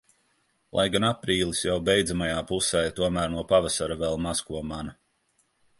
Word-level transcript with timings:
Lai 0.77 0.85
gan 0.95 1.05
aprīlis 1.09 1.61
jau 1.67 1.75
beidzamajā 1.89 2.41
pusē, 2.53 2.83
tomēr 3.01 3.31
no 3.35 3.45
pavasara 3.53 4.01
vēl 4.05 4.21
maz 4.27 4.45
ko 4.49 4.65
mana. 4.73 4.99